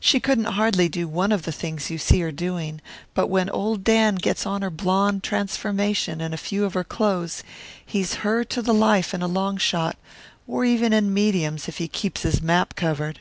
She 0.00 0.18
couldn't 0.18 0.46
hardly 0.54 0.88
do 0.88 1.06
one 1.06 1.30
of 1.30 1.44
the 1.44 1.52
things 1.52 1.88
you 1.88 1.96
see 1.96 2.18
her 2.22 2.32
doing, 2.32 2.80
but 3.14 3.28
when 3.28 3.48
old 3.48 3.84
Dan 3.84 4.16
gets 4.16 4.46
on 4.46 4.62
her 4.62 4.68
blonde 4.68 5.22
transformation 5.22 6.20
and 6.20 6.34
a 6.34 6.36
few 6.36 6.64
of 6.64 6.74
her 6.74 6.82
clothes, 6.82 7.44
he's 7.86 8.14
her 8.26 8.42
to 8.42 8.60
the 8.60 8.74
life 8.74 9.14
in 9.14 9.22
a 9.22 9.28
long 9.28 9.56
shot, 9.56 9.96
or 10.48 10.64
even 10.64 10.92
in 10.92 11.14
mediums, 11.14 11.68
if 11.68 11.78
he 11.78 11.86
keeps 11.86 12.22
his 12.22 12.42
map 12.42 12.74
covered. 12.74 13.20